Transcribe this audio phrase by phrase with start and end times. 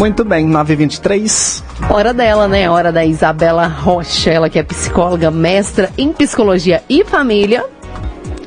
[0.00, 1.62] Muito bem, 9h23.
[1.90, 2.70] Hora dela, né?
[2.70, 7.66] Hora da Isabela Rocha, ela que é psicóloga, mestra em psicologia e família.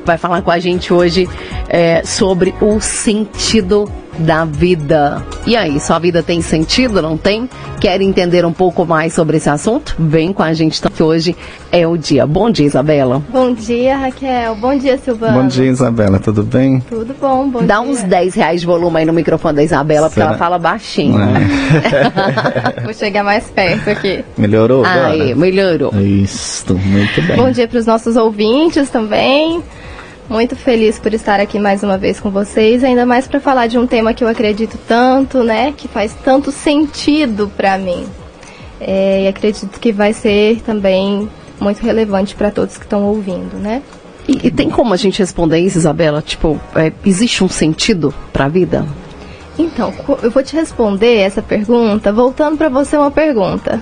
[0.04, 1.28] Vai falar com a gente hoje
[1.68, 5.24] é, sobre o sentido da vida.
[5.46, 7.48] E aí, sua vida tem sentido, não tem?
[7.80, 9.94] Quer entender um pouco mais sobre esse assunto?
[9.98, 11.36] Vem com a gente, que hoje
[11.70, 12.26] é o dia.
[12.26, 13.22] Bom dia, Isabela.
[13.28, 14.54] Bom dia, Raquel.
[14.54, 15.42] Bom dia, Silvana.
[15.42, 16.18] Bom dia, Isabela.
[16.18, 16.80] Tudo bem?
[16.88, 17.90] Tudo bom, bom Dá dia.
[17.90, 20.30] uns 10 reais de volume aí no microfone da Isabela, porque Será?
[20.30, 21.18] ela fala baixinho.
[21.20, 22.80] É.
[22.84, 24.24] Vou chegar mais perto aqui.
[24.38, 25.08] Melhorou agora?
[25.08, 25.92] Aí, melhorou.
[26.00, 27.36] Isso, muito bem.
[27.36, 29.62] Bom dia para os nossos ouvintes também.
[30.28, 33.78] Muito feliz por estar aqui mais uma vez com vocês, ainda mais para falar de
[33.78, 35.74] um tema que eu acredito tanto, né?
[35.76, 38.06] Que faz tanto sentido para mim.
[38.80, 41.28] É, e acredito que vai ser também
[41.60, 43.82] muito relevante para todos que estão ouvindo, né?
[44.26, 46.22] E, e tem como a gente responder isso, Isabela?
[46.22, 48.86] Tipo, é, existe um sentido pra vida?
[49.58, 53.80] Então, eu vou te responder essa pergunta voltando para você uma pergunta.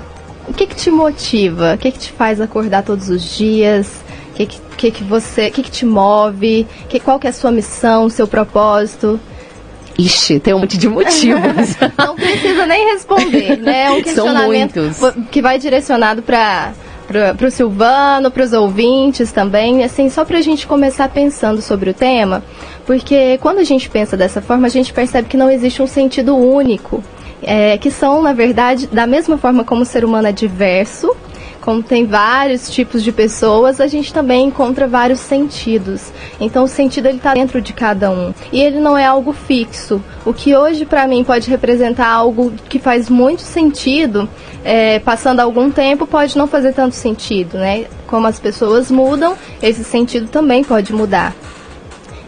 [0.49, 1.75] O que, que te motiva?
[1.75, 4.03] O que, que te faz acordar todos os dias?
[4.45, 6.67] O que, que, que, você, que, que te move?
[6.89, 9.21] Que, qual que é a sua missão, seu propósito?
[9.99, 11.77] Ixi, tem um monte de motivos.
[11.99, 13.85] Não precisa nem responder, né?
[13.85, 14.81] É um questionamento
[15.31, 16.73] que vai direcionado para
[17.37, 21.91] para o Silvano, para os ouvintes também, assim, só para a gente começar pensando sobre
[21.91, 22.43] o tema,
[22.87, 26.35] porque quando a gente pensa dessa forma, a gente percebe que não existe um sentido
[26.35, 27.05] único,
[27.43, 31.15] é, que são, na verdade, da mesma forma como o ser humano é diverso,
[31.63, 36.13] como tem vários tipos de pessoas, a gente também encontra vários sentidos.
[36.41, 40.03] Então o sentido ele está dentro de cada um e ele não é algo fixo.
[40.27, 44.29] O que hoje para mim pode representar algo que faz muito sentido,
[44.65, 47.87] é, passando algum tempo pode não fazer tanto sentido, né?
[48.09, 51.33] Como as pessoas mudam, esse sentido também pode mudar.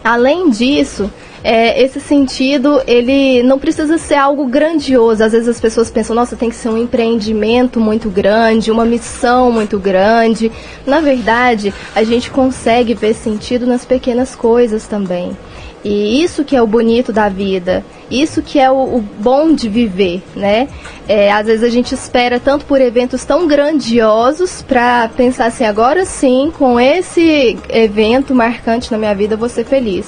[0.01, 1.11] Além disso,
[1.47, 5.23] é, esse sentido, ele não precisa ser algo grandioso.
[5.23, 9.51] Às vezes as pessoas pensam, nossa, tem que ser um empreendimento muito grande, uma missão
[9.51, 10.51] muito grande.
[10.87, 15.37] Na verdade, a gente consegue ver sentido nas pequenas coisas também.
[15.83, 19.69] E isso que é o bonito da vida, isso que é o, o bom de
[19.69, 20.67] viver, né?
[21.07, 26.03] É, às vezes a gente espera tanto por eventos tão grandiosos para pensar assim, agora
[26.05, 30.07] sim, com esse evento marcante na minha vida, eu vou ser feliz.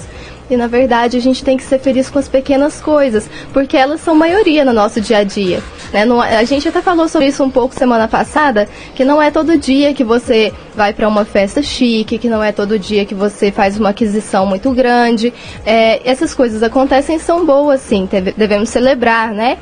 [0.50, 4.00] E na verdade a gente tem que ser feliz com as pequenas coisas, porque elas
[4.02, 5.62] são maioria no nosso dia a dia.
[5.92, 6.06] Né?
[6.06, 9.58] Não- a gente até falou sobre isso um pouco semana passada, que não é todo
[9.58, 13.52] dia que você vai para uma festa chique, que não é todo dia que você
[13.52, 15.34] faz uma aquisição muito grande.
[15.66, 19.58] É, essas coisas acontecem e são boas, sim, deve- devemos celebrar, né?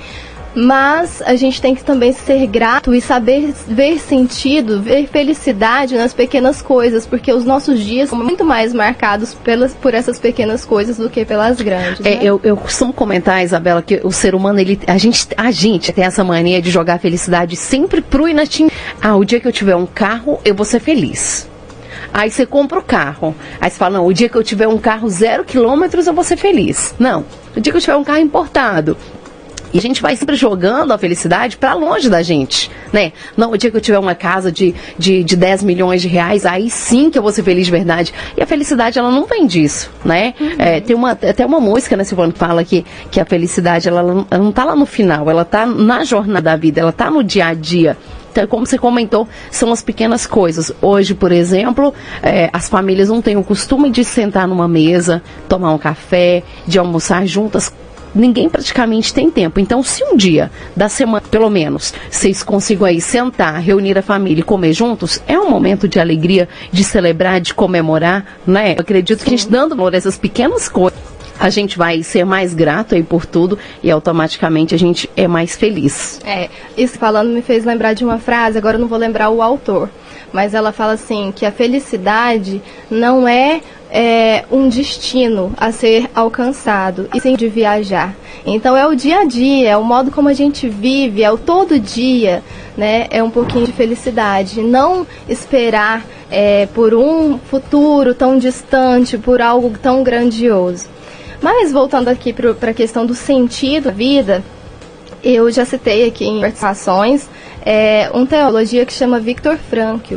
[0.55, 6.13] Mas a gente tem que também ser grato e saber ver sentido, ver felicidade nas
[6.13, 10.97] pequenas coisas, porque os nossos dias são muito mais marcados pelas, por essas pequenas coisas
[10.97, 12.05] do que pelas grandes.
[12.05, 12.19] É, né?
[12.21, 16.05] eu, eu costumo comentar, Isabela, que o ser humano, ele, a, gente, a gente tem
[16.05, 18.71] essa mania de jogar a felicidade sempre pro inatinho.
[19.01, 21.49] Ah, o dia que eu tiver um carro, eu vou ser feliz.
[22.13, 23.35] Aí você compra o carro.
[23.59, 26.23] Aí você fala, não, o dia que eu tiver um carro zero quilômetros, eu vou
[26.23, 26.95] ser feliz.
[26.97, 28.97] Não, o dia que eu tiver um carro importado.
[29.75, 33.11] E a gente vai sempre jogando a felicidade para longe da gente, né?
[33.35, 36.45] Não, o dia que eu tiver uma casa de, de, de 10 milhões de reais,
[36.45, 38.13] aí sim que eu vou ser feliz de verdade.
[38.37, 40.33] E a felicidade, ela não vem disso, né?
[40.57, 44.01] É, tem uma, até uma música, né, Silvano, que fala que, que a felicidade, ela,
[44.01, 47.11] não- ela não tá lá no final, ela tá na jornada da vida, ela tá
[47.11, 47.97] no dia a dia.
[48.31, 50.71] Então, como você comentou, são as pequenas coisas.
[50.81, 51.93] Hoje, por exemplo,
[52.23, 56.79] eh, as famílias não têm o costume de sentar numa mesa, tomar um café, de
[56.79, 57.73] almoçar juntas.
[58.15, 59.59] Ninguém praticamente tem tempo.
[59.59, 64.39] Então, se um dia da semana, pelo menos, vocês consigam aí sentar, reunir a família
[64.39, 68.73] e comer juntos, é um momento de alegria, de celebrar, de comemorar, né?
[68.73, 70.97] Eu acredito que a gente dando valor a essas pequenas coisas,
[71.39, 75.55] a gente vai ser mais grato aí por tudo e automaticamente a gente é mais
[75.55, 76.19] feliz.
[76.25, 79.41] É, isso falando me fez lembrar de uma frase, agora eu não vou lembrar o
[79.41, 79.89] autor,
[80.31, 87.09] mas ela fala assim que a felicidade não é, é, um destino a ser alcançado,
[87.13, 88.15] e sim de viajar.
[88.45, 91.37] Então é o dia a dia, é o modo como a gente vive, é o
[91.37, 92.43] todo dia,
[92.77, 93.07] né?
[93.09, 94.61] É um pouquinho de felicidade.
[94.61, 100.94] Não esperar é, por um futuro tão distante, por algo tão grandioso.
[101.45, 104.43] Mas voltando aqui para a questão do sentido da vida,
[105.23, 107.29] eu já citei aqui em participações
[107.63, 110.15] é, um teologia que chama Viktor Frankl.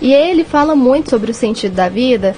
[0.00, 2.36] E ele fala muito sobre o sentido da vida.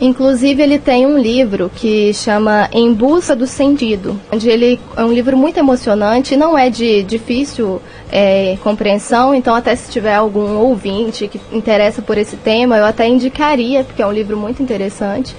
[0.00, 5.12] Inclusive, ele tem um livro que chama Em Busca do Sentido, onde ele é um
[5.12, 7.78] livro muito emocionante, não é de difícil
[8.10, 13.06] é, compreensão, então até se tiver algum ouvinte que interessa por esse tema, eu até
[13.06, 15.36] indicaria, porque é um livro muito interessante.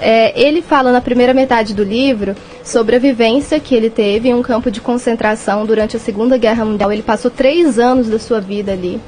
[0.00, 4.34] É, ele fala na primeira metade do livro sobre a vivência que ele teve em
[4.34, 6.90] um campo de concentração durante a Segunda Guerra Mundial.
[6.90, 8.98] Ele passou três anos da sua vida ali.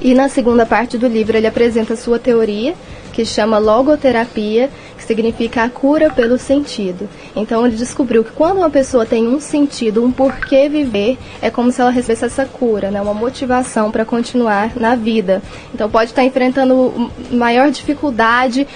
[0.00, 2.74] E na segunda parte do livro ele apresenta a sua teoria,
[3.12, 7.08] que chama logoterapia, que significa a cura pelo sentido.
[7.34, 11.70] Então ele descobriu que quando uma pessoa tem um sentido, um porquê viver, é como
[11.70, 13.00] se ela recebesse essa cura, né?
[13.00, 15.42] uma motivação para continuar na vida.
[15.74, 18.66] Então pode estar enfrentando maior dificuldade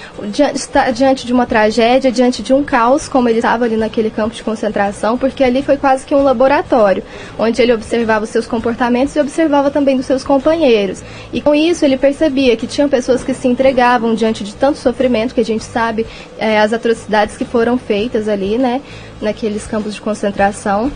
[0.93, 4.43] diante de uma tragédia, diante de um caos, como ele estava ali naquele campo de
[4.43, 7.03] concentração, porque ali foi quase que um laboratório,
[7.37, 11.01] onde ele observava os seus comportamentos e observava também dos seus companheiros.
[11.31, 15.33] E com isso ele percebia que tinham pessoas que se entregavam diante de tanto sofrimento,
[15.33, 16.05] que a gente sabe
[16.37, 18.81] é, as atrocidades que foram feitas ali, né,
[19.21, 20.91] naqueles campos de concentração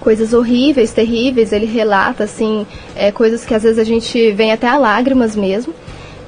[0.00, 1.52] coisas horríveis, terríveis.
[1.52, 5.74] Ele relata assim é, coisas que às vezes a gente vem até a lágrimas mesmo.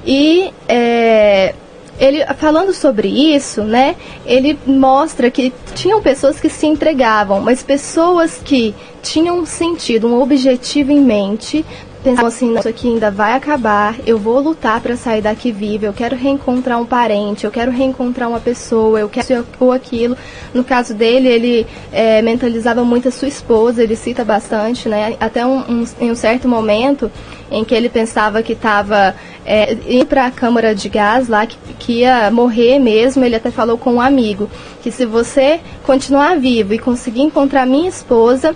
[0.05, 1.53] E é,
[1.99, 3.95] ele falando sobre isso, né?
[4.25, 10.21] Ele mostra que tinham pessoas que se entregavam, mas pessoas que tinham um sentido, um
[10.21, 11.65] objetivo em mente,
[12.03, 15.93] pensavam assim, isso aqui ainda vai acabar, eu vou lutar para sair daqui viva, eu
[15.93, 20.17] quero reencontrar um parente, eu quero reencontrar uma pessoa, eu quero isso ou aquilo.
[20.53, 25.15] No caso dele, ele é, mentalizava muito a sua esposa, ele cita bastante, né?
[25.19, 27.11] Até um, um, em um certo momento
[27.51, 29.13] em que ele pensava que estava
[29.45, 33.51] é, indo para a câmara de gás lá, que, que ia morrer mesmo, ele até
[33.51, 34.49] falou com um amigo,
[34.81, 38.55] que se você continuar vivo e conseguir encontrar minha esposa,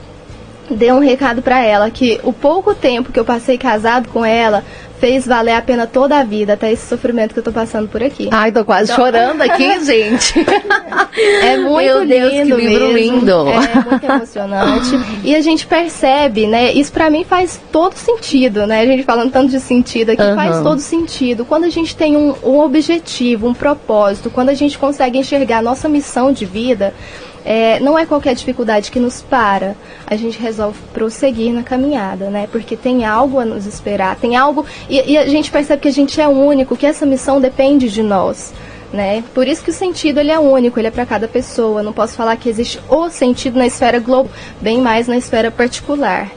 [0.74, 4.64] dê um recado para ela que o pouco tempo que eu passei casado com ela
[5.00, 8.02] fez valer a pena toda a vida, até esse sofrimento que eu tô passando por
[8.02, 8.30] aqui.
[8.32, 9.06] Ai, tô quase então...
[9.06, 10.34] chorando aqui, gente.
[11.42, 13.18] É muito Meu Deus, lindo que livro mesmo.
[13.18, 13.32] lindo.
[13.50, 15.00] É muito emocionante.
[15.24, 16.72] e a gente percebe, né?
[16.74, 18.82] Isso para mim faz todo sentido, né?
[18.82, 20.36] A gente falando tanto de sentido aqui, uhum.
[20.36, 21.46] faz todo sentido.
[21.46, 25.62] Quando a gente tem um, um objetivo, um propósito, quando a gente consegue enxergar a
[25.62, 26.94] nossa missão de vida,
[27.46, 29.76] é, não é qualquer dificuldade que nos para.
[30.08, 32.50] A gente resolve prosseguir na caminhada, né?
[32.52, 34.66] Porque tem algo a nos esperar, tem algo.
[34.90, 38.02] E, e a gente percebe que a gente é único, que essa missão depende de
[38.02, 38.52] nós.
[38.92, 39.24] Né?
[39.34, 41.84] Por isso que o sentido ele é único, ele é para cada pessoa.
[41.84, 46.32] Não posso falar que existe o sentido na esfera global, bem mais na esfera particular.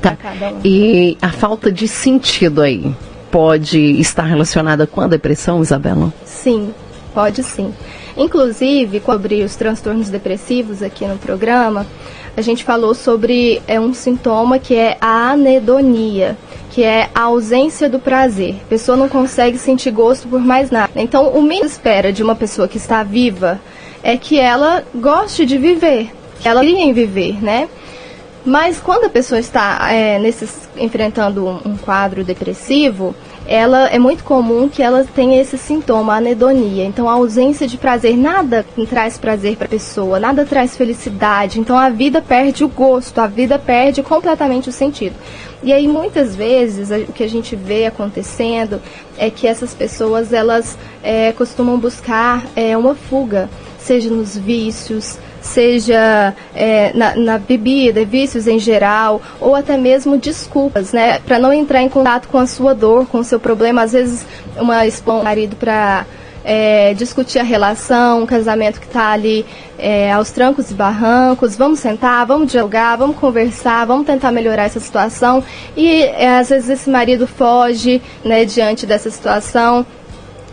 [0.00, 0.16] Tá.
[0.54, 0.60] Um.
[0.64, 2.92] E a falta de sentido aí
[3.30, 6.12] pode estar relacionada com a depressão, Isabela?
[6.24, 6.74] Sim,
[7.14, 7.72] pode sim.
[8.16, 11.86] Inclusive, sobre os transtornos depressivos aqui no programa,
[12.36, 16.36] a gente falou sobre é, um sintoma que é a anedonia,
[16.70, 18.56] que é a ausência do prazer.
[18.64, 20.90] A pessoa não consegue sentir gosto por mais nada.
[20.96, 23.60] Então, o mínimo espera de uma pessoa que está viva
[24.02, 26.10] é que ela goste de viver,
[26.40, 27.68] que ela queria em viver, né?
[28.44, 33.14] Mas quando a pessoa está é, nesses, enfrentando um, um quadro depressivo,
[33.46, 36.84] ela é muito comum que ela tenha esse sintoma, a anedonia.
[36.84, 41.58] Então, a ausência de prazer, nada traz prazer para a pessoa, nada traz felicidade.
[41.58, 45.14] Então, a vida perde o gosto, a vida perde completamente o sentido.
[45.62, 48.80] E aí, muitas vezes, o que a gente vê acontecendo
[49.16, 53.48] é que essas pessoas, elas é, costumam buscar é, uma fuga,
[53.78, 60.92] seja nos vícios, seja é, na, na, bebida, vícios em geral, ou até mesmo desculpas,
[60.92, 63.82] né, para não entrar em contato com a sua dor, com o seu problema.
[63.82, 66.06] Às vezes, uma expõe marido para
[66.44, 69.44] é, discutir a relação, um casamento que está ali
[69.78, 74.80] é, aos trancos e barrancos, vamos sentar, vamos dialogar, vamos conversar, vamos tentar melhorar essa
[74.80, 75.42] situação.
[75.76, 79.86] E é, às vezes esse marido foge né, diante dessa situação.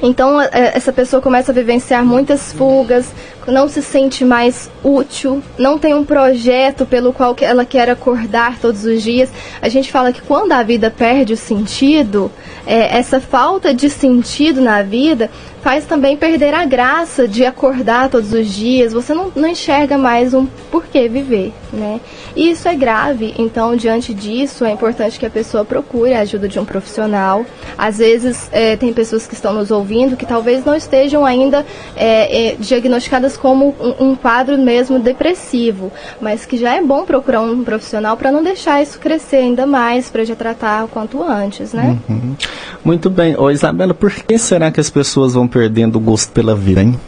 [0.01, 3.12] Então é, essa pessoa começa a vivenciar muitas fugas,
[3.48, 8.84] não se sente mais útil, não tem um projeto pelo qual ela quer acordar todos
[8.86, 9.31] os dias.
[9.62, 12.31] A gente fala que quando a vida perde o sentido,
[12.65, 15.29] é, essa falta de sentido na vida
[15.62, 18.93] faz também perder a graça de acordar todos os dias.
[18.93, 22.00] Você não, não enxerga mais um porquê viver, né?
[22.36, 23.34] E isso é grave.
[23.38, 27.46] Então, diante disso, é importante que a pessoa procure a ajuda de um profissional.
[27.77, 31.65] Às vezes, é, tem pessoas que estão nos ouvindo que talvez não estejam ainda
[31.96, 32.55] é, é
[33.38, 38.31] como um, um, quadro mesmo depressivo, mas que já é bom procurar um profissional para
[38.31, 41.98] não deixar isso crescer ainda mais, para já tratar o quanto antes, né?
[42.07, 42.36] Uhum.
[42.83, 43.36] Muito bem.
[43.38, 47.00] Ô, Isabela, por que será que as pessoas vão perdendo o gosto pela vida, hein?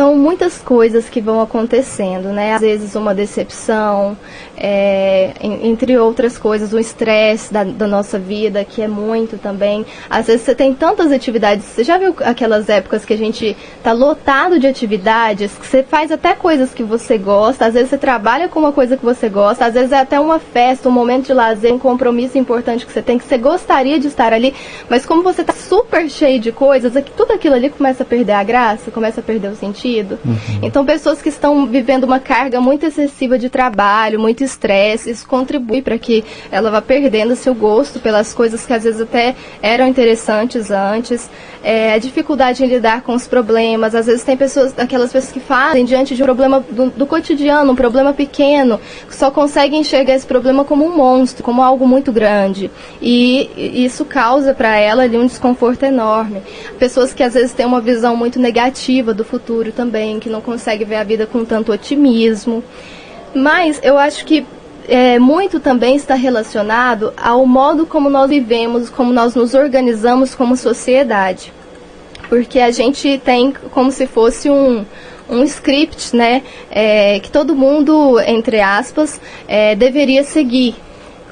[0.00, 2.54] São muitas coisas que vão acontecendo, né?
[2.54, 4.16] Às vezes uma decepção,
[4.56, 9.84] é, entre outras coisas, o estresse da, da, nossa vida, que é muito também.
[10.08, 11.66] Às vezes você tem tantas atividades.
[11.66, 16.10] Você já viu aquelas épocas que a gente tá lotado de atividades, que você faz
[16.10, 19.66] até coisas que você gosta, às vezes você trabalha com uma coisa que você gosta,
[19.66, 23.02] às vezes é até uma festa, um momento de lazer, um compromisso importante que você
[23.02, 24.54] tem, que você gostaria de estar ali,
[24.88, 28.42] mas como você tá super cheio de coisas, tudo aquilo ali começa a perder a
[28.42, 29.89] graça, começa a perder o sentido.
[29.98, 30.36] Uhum.
[30.62, 35.82] Então, pessoas que estão vivendo uma carga muito excessiva de trabalho, muito estresse, isso contribui
[35.82, 40.70] para que ela vá perdendo seu gosto pelas coisas que às vezes até eram interessantes
[40.70, 41.28] antes.
[41.62, 45.40] É, a dificuldade em lidar com os problemas, às vezes tem pessoas, aquelas pessoas que
[45.40, 50.14] fazem diante de um problema do, do cotidiano, um problema pequeno, que só conseguem enxergar
[50.14, 52.70] esse problema como um monstro, como algo muito grande.
[53.00, 53.50] E
[53.84, 56.40] isso causa para ela ali um desconforto enorme.
[56.78, 60.86] Pessoas que às vezes têm uma visão muito negativa do futuro também, que não conseguem
[60.86, 62.64] ver a vida com tanto otimismo.
[63.34, 64.46] Mas eu acho que
[64.90, 70.56] é, muito também está relacionado ao modo como nós vivemos, como nós nos organizamos como
[70.56, 71.52] sociedade.
[72.28, 74.84] Porque a gente tem como se fosse um,
[75.28, 76.42] um script, né,
[76.72, 80.74] é, que todo mundo, entre aspas, é, deveria seguir.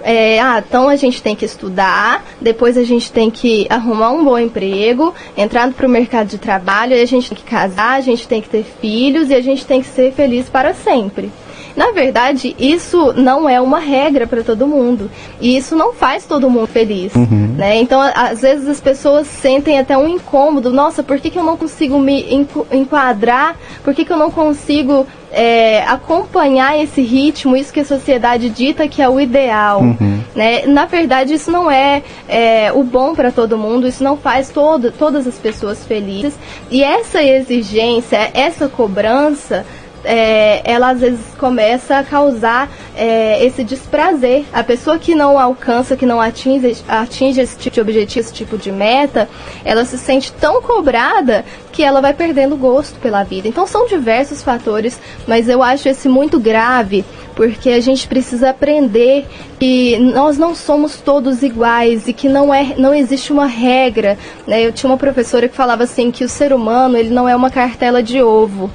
[0.03, 4.25] É, ah, então a gente tem que estudar, depois a gente tem que arrumar um
[4.25, 8.29] bom emprego, entrar para o mercado de trabalho, a gente tem que casar, a gente
[8.29, 11.33] tem que ter filhos e a gente tem que ser feliz para sempre.
[11.79, 15.09] Na verdade, isso não é uma regra para todo mundo.
[15.41, 17.15] E isso não faz todo mundo feliz.
[17.15, 17.55] Uhum.
[17.57, 17.77] Né?
[17.77, 20.73] Então, às vezes as pessoas sentem até um incômodo.
[20.73, 23.57] Nossa, por que, que eu não consigo me enquadrar?
[23.85, 28.89] Por que, que eu não consigo é, acompanhar esse ritmo, isso que a sociedade dita
[28.89, 29.81] que é o ideal.
[29.81, 30.21] Uhum.
[30.35, 30.67] Né?
[30.67, 34.91] Na verdade, isso não é, é o bom para todo mundo, isso não faz todo,
[34.91, 36.35] todas as pessoas felizes.
[36.71, 39.65] E essa exigência, essa cobrança
[40.05, 44.45] é, ela às vezes começa a causar é, esse desprazer.
[44.53, 48.59] A pessoa que não alcança, que não atinge, atinge esse tipo de objetivo, esse tipo
[48.59, 49.29] de meta,
[49.65, 53.49] ela se sente tão cobrada que ela vai perdendo gosto pela vida.
[53.49, 59.25] Então são diversos fatores, mas eu acho esse muito grave porque a gente precisa aprender
[59.61, 64.19] que nós não somos todos iguais e que não é não existe uma regra.
[64.45, 64.67] Né?
[64.67, 67.49] Eu tinha uma professora que falava assim que o ser humano ele não é uma
[67.49, 68.69] cartela de ovo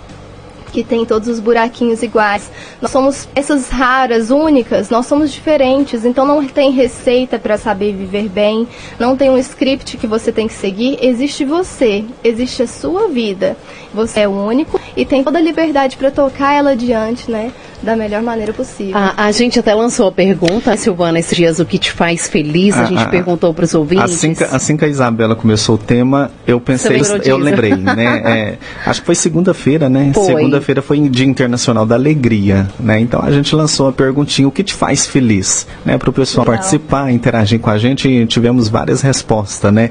[0.74, 2.52] que tem todos os buraquinhos iguais.
[2.82, 8.28] Nós somos essas raras, únicas, nós somos diferentes, então não tem receita para saber viver
[8.28, 8.68] bem,
[9.00, 13.56] não tem um script que você tem que seguir, existe você, existe a sua vida.
[13.94, 17.52] Você é único e tem toda a liberdade para tocar ela adiante, né?
[17.84, 18.96] Da melhor maneira possível.
[18.96, 22.76] A, a, gente até lançou a pergunta, Silvana, esses dias, o que te faz feliz?
[22.76, 24.06] A, a gente perguntou para os ouvintes.
[24.06, 28.22] Assim que, assim que a Isabela começou o tema, eu pensei, eu lembrei, né?
[28.26, 30.12] É, acho que foi segunda-feira, né?
[30.14, 33.00] Segunda-feira foi Dia Internacional da Alegria, né?
[33.00, 35.68] Então a gente lançou a perguntinha, o que te faz feliz?
[35.86, 35.98] Né?
[35.98, 36.58] Para o pessoal Legal.
[36.58, 39.90] participar, interagir com a gente, e tivemos várias respostas, né?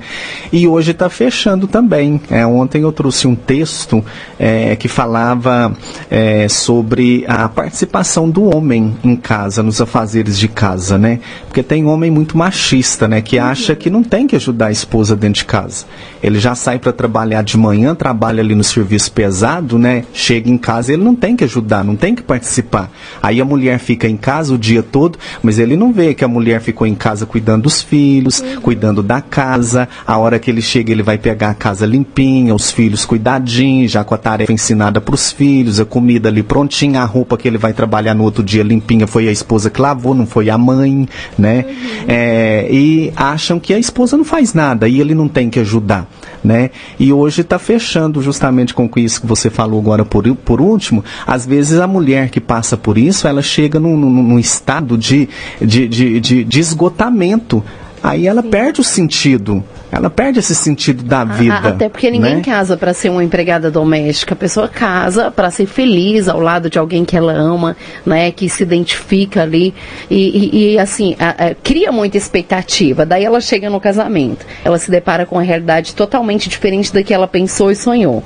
[0.50, 2.20] E hoje está fechando também.
[2.30, 4.02] É, ontem eu trouxe um texto
[4.38, 5.76] é, que falava
[6.10, 11.20] é, sobre a participação participação do homem em casa, nos afazeres de casa, né?
[11.46, 13.20] Porque tem homem muito machista, né?
[13.20, 15.84] Que acha que não tem que ajudar a esposa dentro de casa.
[16.22, 20.04] Ele já sai para trabalhar de manhã, trabalha ali no serviço pesado, né?
[20.12, 22.90] Chega em casa, ele não tem que ajudar, não tem que participar.
[23.22, 26.28] Aí a mulher fica em casa o dia todo, mas ele não vê que a
[26.28, 29.88] mulher ficou em casa cuidando dos filhos, cuidando da casa.
[30.06, 34.04] A hora que ele chega, ele vai pegar a casa limpinha, os filhos cuidadinhos, já
[34.04, 37.58] com a tarefa ensinada para os filhos, a comida ali prontinha, a roupa que ele
[37.58, 41.08] vai trabalhar no outro dia limpinha foi a esposa que lavou, não foi a mãe,
[41.38, 41.64] né?
[41.66, 42.04] Uhum.
[42.08, 46.08] É, e acham que a esposa não faz nada e ele não tem que ajudar,
[46.42, 46.70] né?
[46.98, 51.04] E hoje está fechando justamente com isso que você falou agora por, por último.
[51.26, 55.28] Às vezes a mulher que passa por isso, ela chega num, num, num estado de,
[55.60, 57.62] de, de, de, de esgotamento
[58.02, 58.50] aí ela Sim.
[58.50, 59.62] perde o sentido.
[59.92, 61.68] Ela perde esse sentido da vida.
[61.68, 62.42] Até porque ninguém né?
[62.42, 64.32] casa para ser uma empregada doméstica.
[64.32, 68.30] A pessoa casa para ser feliz ao lado de alguém que ela ama, né?
[68.32, 69.74] Que se identifica ali.
[70.08, 73.04] E, e, e assim, a, a, cria muita expectativa.
[73.04, 74.46] Daí ela chega no casamento.
[74.64, 78.24] Ela se depara com uma realidade totalmente diferente da que ela pensou e sonhou.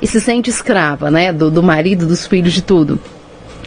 [0.00, 1.32] E se sente escrava, né?
[1.32, 3.00] Do, do marido, dos filhos, de tudo.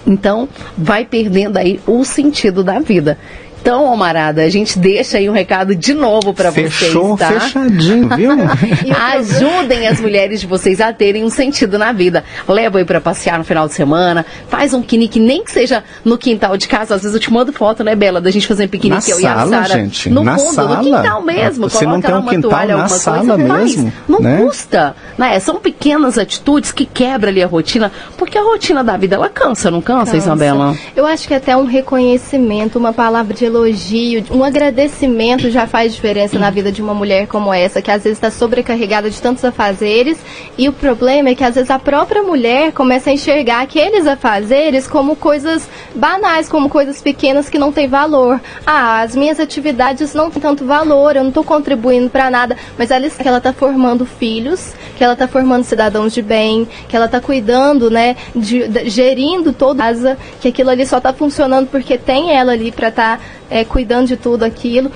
[0.07, 0.47] Então,
[0.77, 3.17] vai perdendo aí o sentido da vida
[3.63, 7.31] Então, Omarada, a gente deixa aí um recado de novo para vocês, tá?
[7.31, 8.31] fechadinho, viu?
[9.13, 12.25] Ajudem as mulheres de vocês a terem um sentido na vida.
[12.45, 16.17] Leva aí para passear no final de semana, faz um piquenique, nem que seja no
[16.17, 16.95] quintal de casa.
[16.95, 19.21] Às vezes eu te mando foto, né, Bela, da gente fazer um piquenique na eu
[19.21, 19.79] sala, e a Sara.
[19.79, 20.75] Gente, no na fundo, sala.
[20.75, 21.69] no quintal mesmo.
[21.69, 23.93] Você Coloca não tem um uma quintal toalha, na alguma sala coisa, mesmo, faz.
[24.09, 24.37] Não né?
[24.41, 24.95] custa.
[25.17, 25.39] Né?
[25.39, 29.71] São pequenas atitudes que quebram ali a rotina, porque a rotina da vida, ela cansa,
[29.71, 30.17] não cansa, Cansa.
[30.17, 30.75] Isabela?
[30.93, 36.37] Eu acho que até um reconhecimento, uma palavra de elogio, um agradecimento já faz diferença
[36.37, 40.17] na vida de uma mulher como essa, que às vezes está sobrecarregada de tantos afazeres.
[40.57, 44.87] E o problema é que às vezes a própria mulher começa a enxergar aqueles afazeres
[44.87, 48.39] como coisas banais, como coisas pequenas que não têm valor.
[48.65, 52.57] Ah, as minhas atividades não têm tanto valor, eu não estou contribuindo para nada.
[52.77, 56.95] Mas ela que ela está formando filhos, que ela está formando cidadãos de bem, que
[56.95, 61.13] ela está cuidando, né, de, de- gerindo toda a casa, que aquilo ali só está
[61.13, 63.19] funcionando porque tem ela ali para estar
[63.65, 64.89] cuidando de tudo aquilo.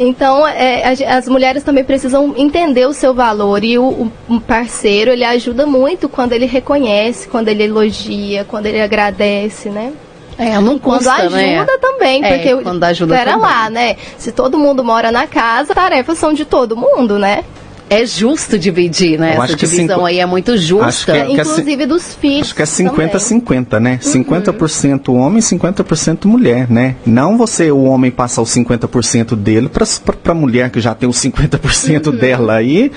[0.00, 5.22] Então, é, as mulheres também precisam entender o seu valor e o, o- parceiro, ele
[5.22, 9.92] ajuda muito quando ele reconhece, quando ele elogia, quando ele agradece, né?
[10.38, 11.66] É, não Quando custa, ajuda né?
[11.80, 13.46] também, É, porque quando ajuda pera também.
[13.46, 13.96] lá, né?
[14.16, 17.44] Se todo mundo mora na casa, tarefas são de todo mundo, né?
[17.92, 19.34] É justo dividir, né?
[19.36, 21.16] Eu Essa divisão cinco- aí é muito justa.
[21.16, 22.42] é- Inclusive dos filhos.
[22.48, 23.08] Acho que é também.
[23.08, 23.98] 50-50, né?
[24.04, 24.10] Uhum.
[24.10, 26.96] 50% homem, 50% mulher, né?
[27.04, 31.08] Não você, o homem, passar os 50% dele pra, pra, pra mulher que já tem
[31.08, 32.16] os 50% Uhum.
[32.16, 32.90] dela aí.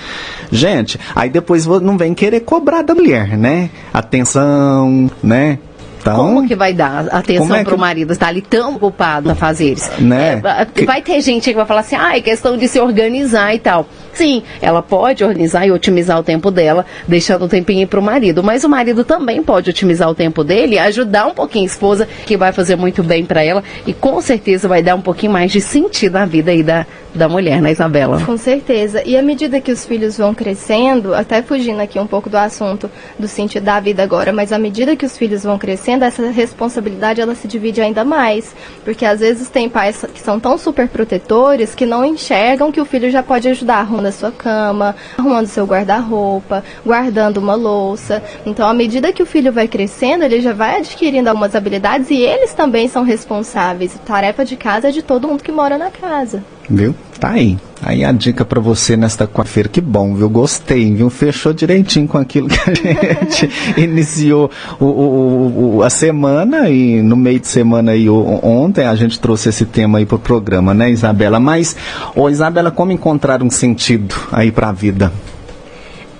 [0.51, 3.69] Gente, aí depois não vem querer cobrar da mulher, né?
[3.93, 5.59] Atenção, né?
[6.01, 9.33] Então, Como que vai dar atenção é pro que- marido estar ali tão ocupado a
[9.33, 9.89] fazer isso?
[9.99, 10.39] Né?
[10.77, 13.59] É, Vai ter gente que vai falar assim, ah, é questão de se organizar e
[13.59, 13.87] tal.
[14.15, 18.41] Sim, ela pode organizar e otimizar o tempo dela, deixando um tempinho pro marido.
[18.41, 22.37] Mas o marido também pode otimizar o tempo dele ajudar um pouquinho a esposa, que
[22.37, 25.59] vai fazer muito bem para ela e com certeza vai dar um pouquinho mais de
[25.59, 28.21] sentido na vida aí da, da mulher, né, Isabela?
[28.25, 29.01] Com certeza.
[29.05, 32.89] E à medida que os filhos vão crescendo, até fugindo aqui um pouco do assunto
[33.17, 37.21] do sentido da vida agora, mas à medida que os filhos vão crescendo, essa responsabilidade
[37.21, 38.55] ela se divide ainda mais.
[38.83, 42.85] Porque às vezes tem pais que são tão super protetores que não enxergam que o
[42.85, 48.23] filho já pode ajudar arrumando a sua cama, arrumando seu guarda-roupa, guardando uma louça.
[48.45, 52.17] Então, à medida que o filho vai crescendo, ele já vai adquirindo algumas habilidades e
[52.21, 53.95] eles também são responsáveis.
[53.95, 56.43] A tarefa de casa é de todo mundo que mora na casa.
[56.69, 56.95] Viu?
[57.19, 57.57] Tá aí.
[57.81, 59.69] Aí a dica pra você nesta quarta-feira.
[59.69, 60.27] Que bom, viu?
[60.29, 61.09] Gostei, viu?
[61.09, 62.73] Fechou direitinho com aquilo que a
[63.23, 68.95] gente iniciou o, o- o- a semana e no meio de semana aí ontem a
[68.95, 71.39] gente trouxe esse tema aí pro programa, né, Isabela?
[71.39, 71.75] Mas,
[72.15, 75.11] ô Isabela, como encontrar um sentido aí pra vida?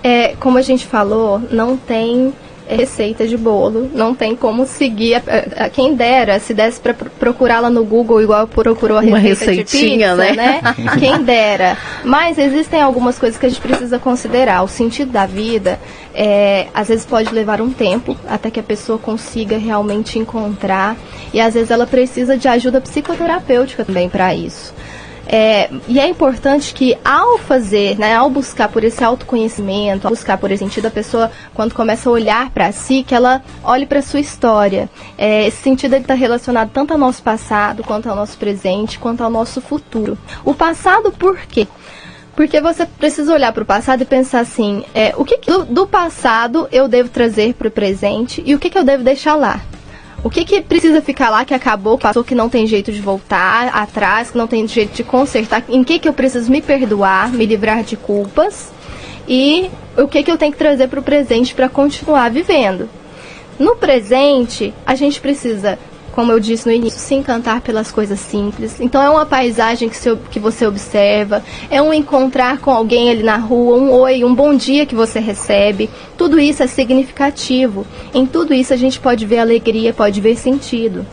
[0.04, 2.32] É, como a gente falou, não tem
[2.68, 5.16] receita de bolo, não tem como seguir.
[5.16, 9.18] A, a- quem dera, se desse para procurar lá no Google, igual procurou a Uma
[9.18, 10.62] receita de receitinha, pizza, né?
[11.00, 11.78] Quem dera.
[12.04, 14.64] Mas existem algumas coisas que a gente precisa considerar.
[14.64, 15.80] O sentido da vida,
[16.14, 20.96] é, às vezes pode levar um tempo até que a pessoa consiga realmente encontrar.
[21.34, 24.74] E às vezes ela precisa de ajuda psicoterapêutica também para isso.
[25.28, 30.38] É, e é importante que ao fazer, né, ao buscar por esse autoconhecimento, ao buscar
[30.38, 34.02] por esse sentido, a pessoa, quando começa a olhar para si, que ela olhe para
[34.02, 34.90] sua história.
[35.18, 39.30] É, esse sentido está relacionado tanto ao nosso passado, quanto ao nosso presente, quanto ao
[39.30, 40.18] nosso futuro.
[40.44, 41.68] O passado, por quê?
[42.36, 45.64] Porque você precisa olhar para o passado e pensar assim: é, o que, que do,
[45.66, 49.36] do passado eu devo trazer para o presente e o que, que eu devo deixar
[49.36, 49.62] lá?
[50.26, 53.00] O que, que precisa ficar lá que acabou, que passou, que não tem jeito de
[53.00, 55.64] voltar atrás, que não tem jeito de consertar?
[55.70, 58.74] Em que, que eu preciso me perdoar, me livrar de culpas?
[59.28, 62.90] E o que, que eu tenho que trazer para o presente para continuar vivendo?
[63.60, 65.78] No presente, a gente precisa,
[66.16, 68.80] como eu disse no início, se encantar pelas coisas simples.
[68.80, 73.22] Então é uma paisagem que, se- que você observa, é um encontrar com alguém ali
[73.22, 75.90] na rua, um oi, um bom dia que você recebe.
[76.18, 77.86] Tudo isso é significativo.
[78.14, 81.06] Em tudo isso a gente pode ver alegria, pode ver sentido.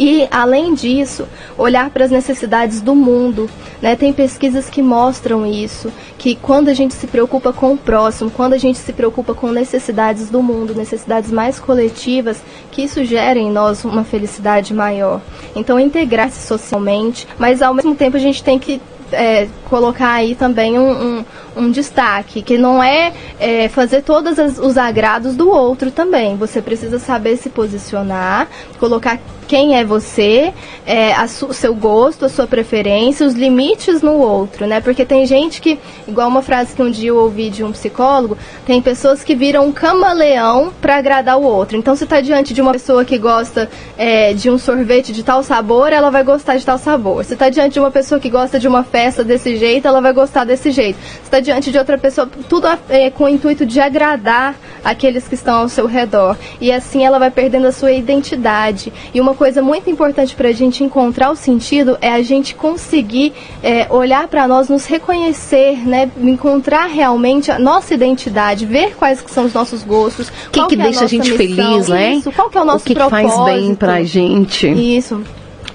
[0.00, 3.50] E, além disso, olhar para as necessidades do mundo.
[3.82, 3.94] Né?
[3.94, 8.54] Tem pesquisas que mostram isso, que quando a gente se preocupa com o próximo, quando
[8.54, 13.50] a gente se preocupa com necessidades do mundo, necessidades mais coletivas, que isso gera em
[13.50, 15.20] nós uma felicidade maior.
[15.54, 18.80] Então, integrar-se socialmente, mas ao mesmo tempo a gente tem que
[19.12, 21.24] é, colocar aí também um, um,
[21.56, 26.36] um destaque, que não é, é, fazer todos os agrados do outro também.
[26.36, 29.18] Você precisa saber se posicionar, colocar
[29.50, 30.54] quem é você,
[30.86, 34.80] é, o seu gosto, a sua preferência, os limites no outro, né?
[34.80, 38.38] Porque tem gente que, igual uma frase que um dia eu ouvi de um psicólogo,
[38.64, 41.76] tem pessoas que viram um camaleão para agradar o outro.
[41.76, 45.42] Então, se está diante de uma pessoa que gosta é, de um sorvete de tal
[45.42, 47.24] sabor, ela vai gostar de tal sabor.
[47.24, 50.12] Se está diante de uma pessoa que gosta de uma festa desse jeito, ela vai
[50.12, 51.00] gostar desse jeito.
[51.00, 55.34] Se está diante de outra pessoa, tudo é, com o intuito de agradar aqueles que
[55.34, 56.36] estão ao seu redor.
[56.60, 58.92] E assim ela vai perdendo a sua identidade.
[59.12, 63.32] E uma coisa muito importante para a gente encontrar o sentido é a gente conseguir
[63.62, 66.10] é, olhar para nós, nos reconhecer, né?
[66.20, 70.28] encontrar realmente a nossa identidade, ver quais que são os nossos gostos.
[70.28, 72.12] O que, que, que é deixa a, a gente missão, feliz, né?
[72.16, 73.30] Isso, qual que é o nosso o que propósito.
[73.30, 74.68] Que faz bem pra gente.
[74.68, 75.22] Isso.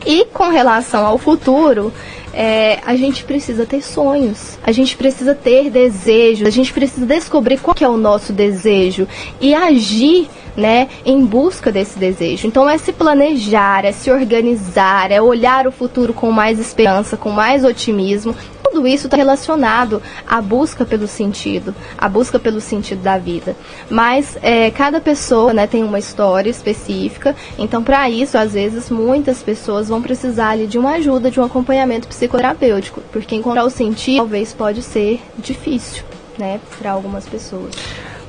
[0.05, 1.91] E com relação ao futuro,
[2.33, 7.59] é, a gente precisa ter sonhos, a gente precisa ter desejos, a gente precisa descobrir
[7.59, 9.07] qual é o nosso desejo
[9.39, 12.47] e agir né, em busca desse desejo.
[12.47, 17.29] Então é se planejar, é se organizar, é olhar o futuro com mais esperança, com
[17.29, 18.35] mais otimismo
[18.71, 23.55] tudo isso está relacionado à busca pelo sentido, à busca pelo sentido da vida.
[23.89, 29.43] Mas é, cada pessoa né, tem uma história específica, então para isso, às vezes, muitas
[29.43, 34.17] pessoas vão precisar ali, de uma ajuda, de um acompanhamento psicoterapêutico, porque encontrar o sentido
[34.17, 36.03] talvez pode ser difícil
[36.37, 37.73] né, para algumas pessoas.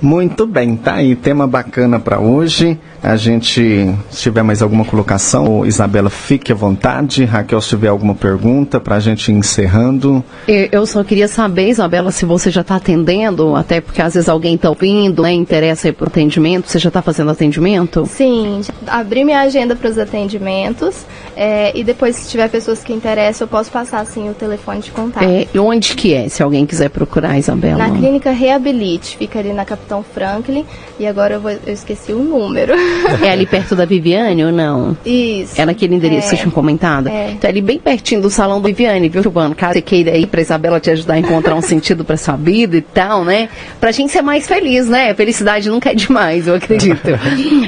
[0.00, 2.78] Muito bem, tá aí tema bacana para hoje.
[3.02, 7.24] A gente, se tiver mais alguma colocação, Isabela, fique à vontade.
[7.24, 10.24] Raquel, se tiver alguma pergunta para a gente ir encerrando.
[10.48, 14.56] Eu só queria saber, Isabela, se você já está atendendo, até porque às vezes alguém
[14.56, 16.68] está ouvindo, né, interessa aí por atendimento.
[16.68, 18.06] Você já está fazendo atendimento?
[18.06, 21.06] Sim, abri minha agenda para os atendimentos
[21.36, 24.90] é, e depois, se tiver pessoas que interessam, eu posso passar assim o telefone de
[24.90, 25.22] contato.
[25.22, 27.76] É, e onde que é, se alguém quiser procurar, Isabela?
[27.76, 30.66] Na clínica Reabilite, fica ali na Capitão Franklin
[30.98, 32.74] e agora eu, vou, eu esqueci o número.
[33.22, 34.96] É ali perto da Viviane ou não?
[35.04, 35.60] Isso.
[35.60, 36.22] É naquele endereço é.
[36.22, 37.08] que vocês tinham comentado?
[37.08, 37.30] É.
[37.30, 39.54] Então é ali bem pertinho do salão da Viviane, viu, Giovana?
[39.54, 42.76] Caso você queira ir pra Isabela te ajudar a encontrar um sentido pra sua vida
[42.76, 43.48] e tal, né?
[43.80, 45.14] Pra gente ser mais feliz, né?
[45.14, 47.08] Felicidade nunca é demais, eu acredito.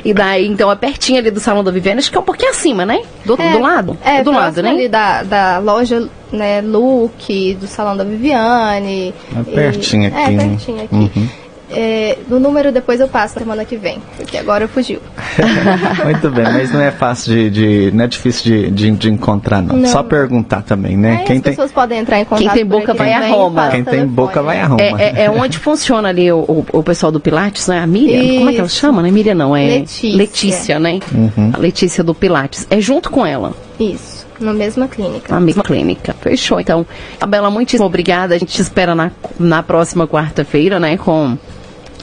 [0.05, 2.51] e daí, então, é pertinho ali do salão da Viviane, acho que é um pouquinho
[2.51, 3.01] acima, né?
[3.25, 3.99] Do, é, do lado?
[4.05, 4.71] É, do lado, né?
[4.71, 9.15] ali da, da loja né, Look, do salão da Viviane.
[9.37, 10.17] É pertinho e, aqui.
[10.17, 10.49] É, né?
[10.49, 10.95] pertinho aqui.
[10.95, 11.29] Uhum.
[11.71, 15.01] É, no número depois eu passo semana que vem, porque agora fugiu.
[16.05, 19.61] Muito bem, mas não é fácil de, de não é difícil de, de, de encontrar
[19.61, 19.77] não.
[19.77, 19.89] não.
[19.89, 21.21] Só perguntar também, né?
[21.23, 21.53] É, Quem as tem...
[21.53, 22.41] pessoas podem entrar em contato.
[22.41, 23.69] Quem tem boca vai a Roma.
[23.69, 24.81] Quem tem boca vai a Roma.
[24.81, 27.81] É, é, é, onde funciona ali o, o, o, pessoal do Pilates, não é?
[27.81, 28.23] A Miriam?
[28.23, 28.39] Isso.
[28.39, 29.03] Como é que ela chama?
[29.03, 31.01] Não é Miriam não, é Letícia, Letícia né?
[31.13, 31.53] Uhum.
[31.53, 32.67] A Letícia do Pilates.
[32.71, 33.53] É junto com ela.
[33.79, 34.27] Isso.
[34.41, 35.35] Na mesma clínica.
[35.35, 36.15] Na mesma clínica.
[36.21, 36.61] Fechou.
[36.61, 36.87] Então,
[37.21, 38.35] Abela, muitíssimo obrigada.
[38.35, 40.97] A gente te espera na, na próxima quarta-feira, né?
[40.97, 41.37] Com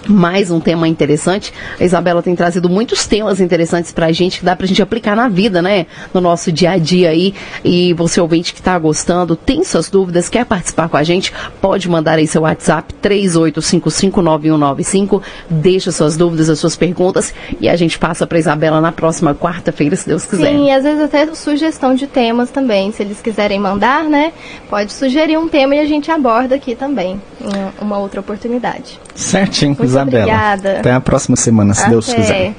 [0.08, 1.52] mais um tema interessante.
[1.80, 4.82] A Isabela tem trazido muitos temas interessantes para a gente que dá para a gente
[4.82, 5.86] aplicar na vida, né?
[6.14, 7.34] No nosso dia a dia aí.
[7.64, 11.90] E você ouvinte que está gostando, tem suas dúvidas, quer participar com a gente, pode
[11.90, 15.22] mandar aí seu WhatsApp 38559195.
[15.50, 19.96] Deixa suas dúvidas, as suas perguntas e a gente passa para Isabela na próxima quarta-feira,
[19.96, 20.52] se Deus quiser.
[20.52, 24.34] Sim, e às vezes até sugestão de temas também, se eles quiserem mandar, né?
[24.70, 29.00] Pode sugerir um tema e a gente aborda aqui também, em uma outra oportunidade.
[29.16, 29.70] Certinho.
[29.70, 30.24] Muito Isabela.
[30.24, 30.80] Obrigada.
[30.80, 31.90] Até a próxima semana, se Até.
[31.90, 32.54] Deus quiser.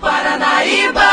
[0.00, 1.09] Paranaíba